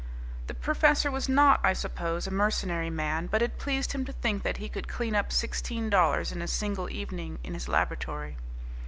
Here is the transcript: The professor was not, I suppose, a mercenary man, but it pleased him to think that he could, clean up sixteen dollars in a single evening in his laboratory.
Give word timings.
The 0.47 0.55
professor 0.55 1.11
was 1.11 1.29
not, 1.29 1.59
I 1.63 1.73
suppose, 1.73 2.25
a 2.25 2.31
mercenary 2.31 2.89
man, 2.89 3.27
but 3.27 3.43
it 3.43 3.59
pleased 3.59 3.91
him 3.91 4.03
to 4.05 4.11
think 4.11 4.41
that 4.41 4.57
he 4.57 4.67
could, 4.67 4.87
clean 4.87 5.13
up 5.13 5.31
sixteen 5.31 5.91
dollars 5.91 6.31
in 6.31 6.41
a 6.41 6.47
single 6.47 6.89
evening 6.89 7.37
in 7.43 7.53
his 7.53 7.67
laboratory. 7.67 8.35